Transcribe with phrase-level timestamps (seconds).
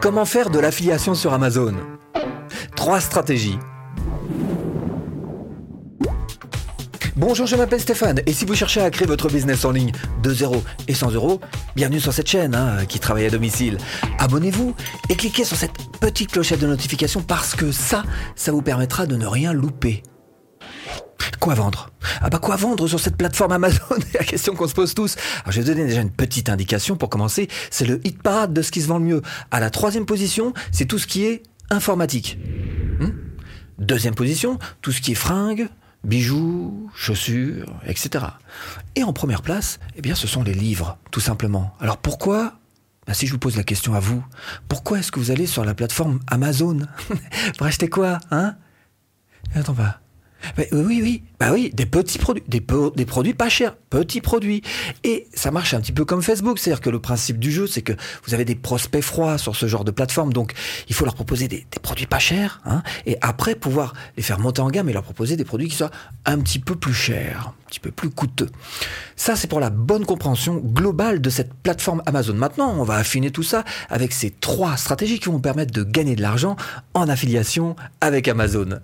[0.00, 1.74] Comment faire de l'affiliation sur Amazon?
[2.76, 3.58] Trois stratégies.
[7.16, 9.90] Bonjour, je m'appelle Stéphane et si vous cherchez à créer votre business en ligne
[10.22, 11.40] de 0 et 100 euros,
[11.74, 13.76] bienvenue sur cette chaîne hein, qui travaille à domicile.
[14.20, 14.72] Abonnez-vous
[15.08, 18.04] et cliquez sur cette petite clochette de notification parce que ça,
[18.36, 20.04] ça vous permettra de ne rien louper.
[21.40, 21.90] Quoi vendre?
[22.20, 23.96] Ah bah quoi vendre sur cette plateforme Amazon?
[24.14, 25.16] La question qu'on se pose tous.
[25.42, 27.48] Alors je vais vous donner déjà une petite indication pour commencer.
[27.70, 29.22] C'est le hit parade de ce qui se vend le mieux.
[29.50, 32.38] À la troisième position, c'est tout ce qui est informatique.
[33.00, 33.10] Hmm?
[33.78, 35.68] Deuxième position, tout ce qui est fringues,
[36.02, 38.24] bijoux, chaussures, etc.
[38.96, 41.72] Et en première place, eh bien, ce sont les livres, tout simplement.
[41.80, 42.54] Alors pourquoi?
[43.06, 44.24] Bah, si je vous pose la question à vous,
[44.68, 46.80] pourquoi est-ce que vous allez sur la plateforme Amazon?
[47.56, 48.56] Pour acheter quoi, hein?
[49.54, 50.00] Attends pas.
[50.56, 54.62] Bah, oui, oui, bah oui, des petits produits, des, produits pas chers, petits produits.
[55.04, 57.82] Et ça marche un petit peu comme Facebook, c'est-à-dire que le principe du jeu, c'est
[57.82, 57.92] que
[58.24, 60.52] vous avez des prospects froids sur ce genre de plateforme, donc
[60.88, 64.38] il faut leur proposer des, des, produits pas chers, hein, et après pouvoir les faire
[64.38, 65.90] monter en gamme et leur proposer des produits qui soient
[66.24, 68.50] un petit peu plus chers, un petit peu plus coûteux.
[69.16, 72.34] Ça, c'est pour la bonne compréhension globale de cette plateforme Amazon.
[72.34, 76.16] Maintenant, on va affiner tout ça avec ces trois stratégies qui vont permettre de gagner
[76.16, 76.56] de l'argent
[76.94, 78.80] en affiliation avec Amazon.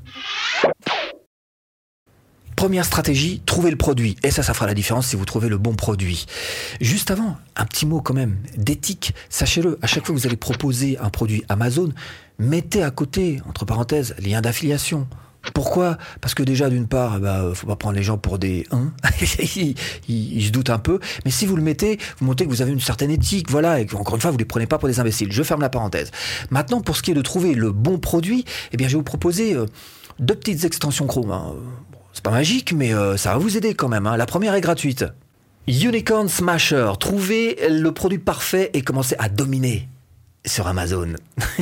[2.56, 4.16] Première stratégie, trouver le produit.
[4.22, 6.26] Et ça, ça fera la différence si vous trouvez le bon produit.
[6.80, 9.14] Juste avant, un petit mot quand même d'éthique.
[9.28, 11.90] Sachez-le, à chaque fois que vous allez proposer un produit Amazon,
[12.38, 15.08] mettez à côté, entre parenthèses, lien d'affiliation.
[15.52, 15.98] Pourquoi?
[16.20, 18.66] Parce que déjà, d'une part, bah, faut pas prendre les gens pour des
[19.56, 19.74] ils,
[20.08, 21.00] ils, se doutent un peu.
[21.24, 23.86] Mais si vous le mettez, vous montrez que vous avez une certaine éthique, voilà, et
[23.94, 25.30] encore une fois, vous les prenez pas pour des imbéciles.
[25.32, 26.10] Je ferme la parenthèse.
[26.50, 29.04] Maintenant, pour ce qui est de trouver le bon produit, eh bien, je vais vous
[29.04, 29.66] proposer euh,
[30.18, 31.30] deux petites extensions Chrome.
[31.30, 31.52] Hein.
[32.14, 34.06] C'est pas magique, mais euh, ça va vous aider quand même.
[34.06, 34.16] Hein.
[34.16, 35.04] La première est gratuite.
[35.66, 36.92] Unicorn Smasher.
[37.00, 39.88] Trouvez le produit parfait et commencez à dominer
[40.46, 41.14] sur Amazon.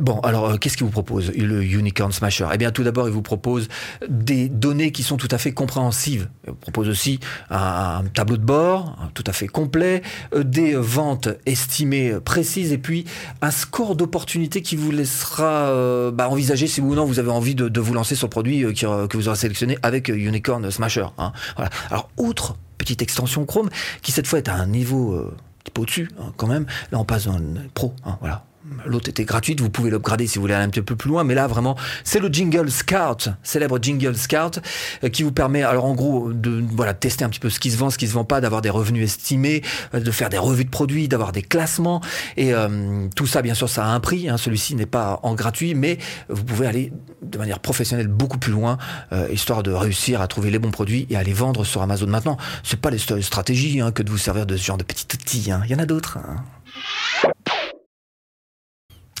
[0.00, 2.46] Bon, alors euh, qu'est-ce qu'il vous propose le Unicorn Smasher?
[2.52, 3.68] Eh bien, tout d'abord, il vous propose
[4.08, 6.28] des données qui sont tout à fait compréhensives.
[6.46, 10.02] Il vous propose aussi un, tableau de bord tout à fait complet,
[10.34, 13.04] euh, des ventes estimées précises et puis
[13.40, 17.54] un score d'opportunité qui vous laissera euh, bah, envisager si ou non vous avez envie
[17.54, 21.06] de, vous lancer sur le produit que vous aurez sélectionné avec Unicorn Smasher.
[21.18, 21.32] Hein.
[21.90, 23.68] Alors, outre petite extension Chrome
[24.02, 26.66] qui cette fois est à un niveau un petit peu au-dessus hein, quand même.
[26.90, 27.94] Là, on passe dans le pro.
[28.04, 28.44] Hein, voilà.
[28.86, 31.22] L'autre était gratuite, vous pouvez l'upgrader si vous voulez aller un petit peu plus loin,
[31.22, 34.60] mais là vraiment, c'est le Jingle Scout, célèbre Jingle Scout,
[35.02, 37.70] euh, qui vous permet, alors en gros, de voilà tester un petit peu ce qui
[37.70, 39.62] se vend, ce qui se vend pas, d'avoir des revenus estimés,
[39.94, 42.00] euh, de faire des revues de produits, d'avoir des classements,
[42.36, 44.28] et euh, tout ça, bien sûr, ça a un prix.
[44.28, 45.98] Hein, Celui-ci n'est pas en gratuit, mais
[46.28, 46.92] vous pouvez aller
[47.22, 48.78] de manière professionnelle beaucoup plus loin,
[49.12, 52.06] euh, histoire de réussir à trouver les bons produits et à les vendre sur Amazon.
[52.06, 55.06] Maintenant, c'est pas les stratégies hein, que de vous servir de ce genre de petits
[55.14, 55.50] outils.
[55.50, 55.62] Hein.
[55.66, 56.18] Il y en a d'autres.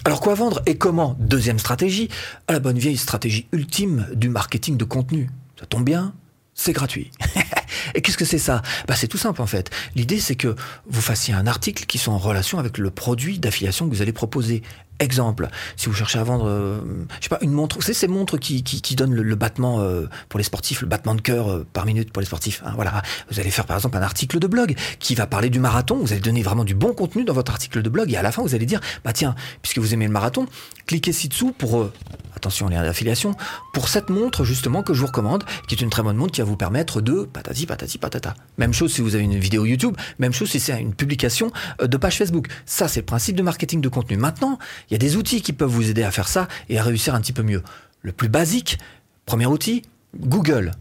[0.06, 1.16] Alors quoi vendre et comment?
[1.18, 2.10] Deuxième stratégie,
[2.46, 5.30] à la bonne vieille stratégie ultime du marketing de contenu.
[5.58, 6.12] Ça tombe bien,
[6.52, 7.10] c'est gratuit.
[7.94, 8.60] et qu'est-ce que c'est ça?
[8.86, 9.70] Bah, C'est tout simple en fait.
[9.94, 10.56] L'idée c'est que
[10.86, 14.12] vous fassiez un article qui soit en relation avec le produit d'affiliation que vous allez
[14.12, 14.62] proposer.
[15.00, 16.78] Exemple, si vous cherchez à vendre, euh,
[17.18, 20.06] je sais pas, une montre, savez ces montres qui, qui, qui donnent le, battement euh,
[20.28, 22.62] pour les sportifs, le battement de cœur euh, par minute pour les sportifs.
[22.64, 25.58] Hein, voilà, vous allez faire par exemple un article de blog qui va parler du
[25.58, 25.96] marathon.
[25.96, 28.30] Vous allez donner vraiment du bon contenu dans votre article de blog et à la
[28.30, 30.46] fin vous allez dire, bah tiens, puisque vous aimez le marathon,
[30.86, 31.90] cliquez ci-dessous pour
[32.36, 33.34] attention lien d'affiliation,
[33.72, 36.40] pour cette montre justement que je vous recommande, qui est une très bonne montre qui
[36.40, 38.34] va vous permettre de patati patati patata.
[38.58, 41.50] Même chose si vous avez une vidéo YouTube, même chose si c'est une publication
[41.82, 42.48] de page Facebook.
[42.66, 44.16] Ça c'est le principe de marketing de contenu.
[44.16, 46.82] Maintenant, il y a des outils qui peuvent vous aider à faire ça et à
[46.82, 47.62] réussir un petit peu mieux.
[48.02, 48.78] Le plus basique,
[49.26, 49.82] premier outil,
[50.18, 50.72] Google.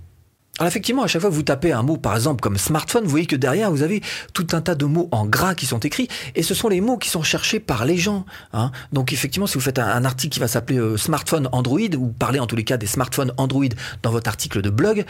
[0.59, 3.09] Alors effectivement, à chaque fois que vous tapez un mot, par exemple comme smartphone, vous
[3.09, 4.03] voyez que derrière, vous avez
[4.33, 6.97] tout un tas de mots en gras qui sont écrits, et ce sont les mots
[6.97, 8.23] qui sont cherchés par les gens.
[8.53, 8.71] Hein.
[8.91, 12.39] Donc effectivement, si vous faites un, article qui va s'appeler euh, smartphone Android, ou parlez
[12.39, 13.65] en tous les cas des smartphones Android
[14.03, 15.05] dans votre article de blog,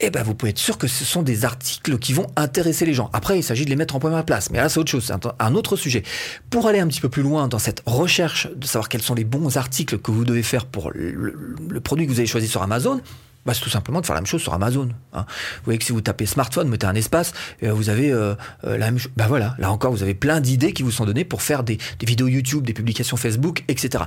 [0.00, 2.94] eh ben vous pouvez être sûr que ce sont des articles qui vont intéresser les
[2.94, 3.10] gens.
[3.12, 5.14] Après, il s'agit de les mettre en première place, mais là c'est autre chose, c'est
[5.38, 6.02] un, autre sujet.
[6.50, 9.24] Pour aller un petit peu plus loin dans cette recherche de savoir quels sont les
[9.24, 13.00] bons articles que vous devez faire pour le, produit que vous avez choisi sur Amazon,
[13.44, 14.88] bah, c'est tout simplement de faire la même chose sur Amazon.
[15.14, 15.24] Hein.
[15.28, 18.78] Vous voyez que si vous tapez smartphone, mettez un espace, et vous avez euh, la
[18.86, 19.10] même chose.
[19.16, 21.78] Bah voilà, là encore, vous avez plein d'idées qui vous sont données pour faire des
[22.02, 24.04] vidéos YouTube, des publications Facebook, etc.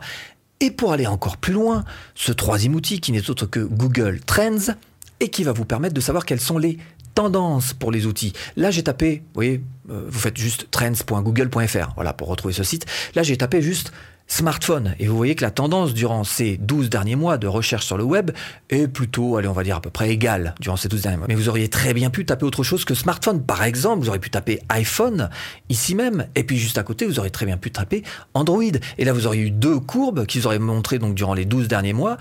[0.62, 1.84] Et pour aller encore plus loin,
[2.14, 4.76] ce troisième outil qui n'est autre que Google Trends,
[5.22, 6.78] et qui va vous permettre de savoir quelles sont les
[7.14, 8.34] tendances pour les outils.
[8.58, 12.86] Là, j'ai tapé, vous voyez, euh, vous faites juste trends.google.fr, voilà, pour retrouver ce site.
[13.16, 13.94] Là, j'ai tapé juste
[14.32, 14.96] smartphone.
[14.98, 18.04] Et vous voyez que la tendance durant ces 12 derniers mois de recherche sur le
[18.06, 18.32] web
[18.70, 21.28] est plutôt, allez, on va dire à peu près égale durant ces 12 derniers mois.
[21.28, 23.44] Mais vous auriez très bien pu taper autre chose que smartphone.
[23.44, 25.30] Par exemple, vous auriez pu taper iPhone
[25.68, 26.28] ici même.
[26.36, 28.04] Et puis juste à côté, vous auriez très bien pu taper
[28.34, 28.64] Android.
[28.98, 31.68] Et là, vous auriez eu deux courbes qui vous auraient montré donc durant les 12
[31.68, 32.18] derniers mois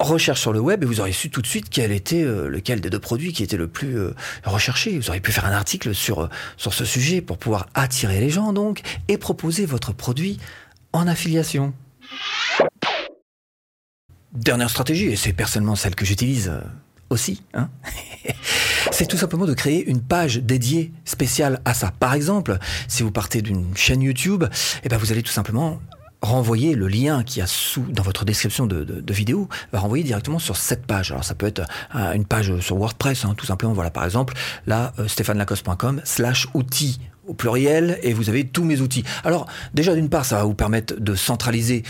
[0.00, 2.80] recherche sur le web et vous auriez su tout de suite quel était euh, lequel
[2.80, 4.14] des deux produits qui était le plus euh,
[4.44, 4.98] recherché.
[4.98, 8.30] Vous auriez pu faire un article sur, euh, sur ce sujet pour pouvoir attirer les
[8.30, 10.38] gens donc et proposer votre produit
[10.92, 11.72] en affiliation.
[14.32, 16.52] Dernière stratégie, et c'est personnellement celle que j'utilise
[17.10, 17.68] aussi, hein
[18.92, 21.92] c'est tout simplement de créer une page dédiée spéciale à ça.
[21.98, 24.44] Par exemple, si vous partez d'une chaîne YouTube,
[24.84, 25.80] eh ben vous allez tout simplement
[26.22, 30.38] renvoyer le lien qui a sous dans votre description de, de, vidéo va renvoyer directement
[30.38, 31.10] sur cette page.
[31.10, 31.62] Alors ça peut être
[31.94, 33.72] euh, une page sur WordPress, hein, tout simplement.
[33.72, 34.34] Voilà, par exemple,
[34.66, 39.04] là, euh, stéphanelacoste.com slash outils au pluriel et vous avez tous mes outils.
[39.24, 41.84] Alors déjà d'une part, ça va vous permettre de centraliser,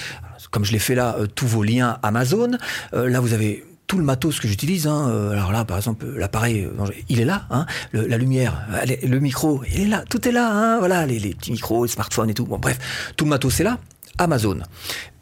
[0.51, 2.53] comme je l'ai fait là, euh, tous vos liens Amazon.
[2.93, 4.87] là, vous avez tout le matos que j'utilise.
[4.87, 5.31] Hein.
[5.33, 6.69] Alors là, par exemple, l'appareil,
[7.09, 7.47] il est là.
[7.51, 7.67] Hein.
[7.93, 8.65] la lumière,
[9.03, 10.05] le micro, il est là.
[10.09, 10.79] Tout est là.
[10.79, 12.47] Voilà, les, petits micros, les smartphones et tout.
[12.47, 12.79] Bon, bref,
[13.17, 13.81] tout le matos est là.
[14.19, 14.61] Amazon.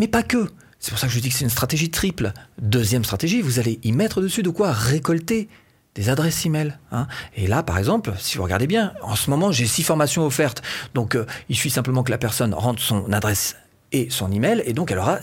[0.00, 0.50] Mais pas que.
[0.79, 2.32] C'est pour ça que je dis que c'est une stratégie triple.
[2.61, 5.49] Deuxième stratégie, vous allez y mettre dessus de quoi récolter
[5.94, 6.79] des adresses email.
[6.93, 7.08] Hein.
[7.37, 10.62] Et là, par exemple, si vous regardez bien, en ce moment, j'ai six formations offertes.
[10.94, 13.56] Donc, euh, il suffit simplement que la personne rentre son adresse
[13.90, 15.19] et son email, et donc elle aura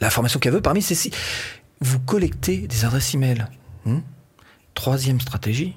[0.00, 1.10] la formation qu'elle veut parmi ces six.
[1.80, 3.46] Vous collectez des adresses email.
[3.84, 3.98] Hmm.
[4.74, 5.74] Troisième stratégie,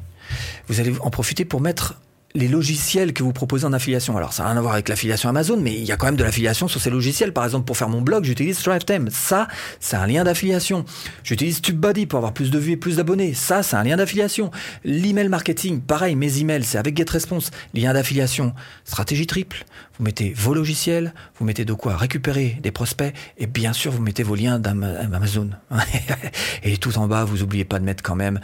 [0.67, 1.99] vous allez en profiter pour mettre
[2.35, 4.15] les logiciels que vous proposez en affiliation.
[4.15, 6.15] Alors, ça n'a rien à voir avec l'affiliation Amazon, mais il y a quand même
[6.15, 7.33] de l'affiliation sur ces logiciels.
[7.33, 9.09] Par exemple, pour faire mon blog, j'utilise StriveTime.
[9.09, 9.47] Ça,
[9.79, 10.85] c'est un lien d'affiliation.
[11.23, 13.33] J'utilise TubeBuddy pour avoir plus de vues et plus d'abonnés.
[13.33, 14.51] Ça, c'est un lien d'affiliation.
[14.83, 17.49] L'email marketing, pareil, mes emails, c'est avec GetResponse.
[17.73, 18.53] Lien d'affiliation.
[18.85, 19.65] Stratégie triple.
[19.97, 24.01] Vous mettez vos logiciels, vous mettez de quoi récupérer des prospects, et bien sûr, vous
[24.01, 25.49] mettez vos liens d'Amazon.
[26.63, 28.39] et tout en bas, vous oubliez pas de mettre quand même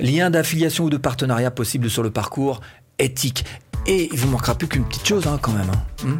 [0.00, 2.60] lien d'affiliation ou de partenariat possible sur le parcours
[2.98, 3.44] éthique.
[3.86, 5.70] Et il vous manquera plus qu'une petite chose hein, quand même.
[5.70, 6.06] Hein.
[6.06, 6.18] Hmm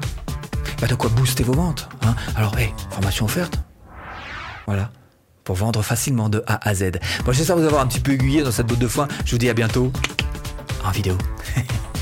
[0.80, 1.88] bah, de quoi booster vos ventes.
[2.02, 2.14] Hein.
[2.36, 3.58] Alors, hey, formation offerte.
[4.66, 4.90] Voilà.
[5.44, 6.92] Pour vendre facilement de A à Z.
[7.24, 9.08] Bon, j'espère vous avoir un petit peu aiguillé dans cette botte de foin.
[9.24, 9.92] Je vous dis à bientôt
[10.84, 11.16] en vidéo.